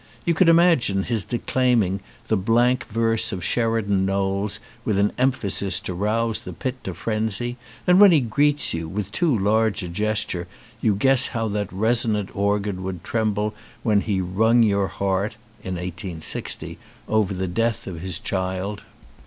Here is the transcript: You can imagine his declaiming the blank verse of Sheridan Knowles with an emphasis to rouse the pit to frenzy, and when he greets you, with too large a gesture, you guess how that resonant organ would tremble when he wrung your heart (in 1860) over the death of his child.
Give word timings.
You 0.25 0.33
can 0.33 0.49
imagine 0.49 1.03
his 1.03 1.23
declaiming 1.23 1.99
the 2.27 2.35
blank 2.35 2.87
verse 2.87 3.31
of 3.31 3.43
Sheridan 3.43 4.03
Knowles 4.03 4.59
with 4.83 4.97
an 4.97 5.11
emphasis 5.19 5.79
to 5.81 5.93
rouse 5.93 6.41
the 6.41 6.53
pit 6.53 6.83
to 6.85 6.95
frenzy, 6.95 7.55
and 7.85 8.01
when 8.01 8.11
he 8.11 8.19
greets 8.19 8.73
you, 8.73 8.89
with 8.89 9.11
too 9.11 9.37
large 9.37 9.83
a 9.83 9.87
gesture, 9.87 10.47
you 10.81 10.95
guess 10.95 11.27
how 11.27 11.47
that 11.49 11.71
resonant 11.71 12.35
organ 12.35 12.81
would 12.81 13.03
tremble 13.03 13.53
when 13.83 14.01
he 14.01 14.21
wrung 14.21 14.63
your 14.63 14.87
heart 14.87 15.35
(in 15.63 15.75
1860) 15.75 16.79
over 17.07 17.35
the 17.35 17.45
death 17.47 17.85
of 17.85 18.01
his 18.01 18.17
child. 18.17 18.81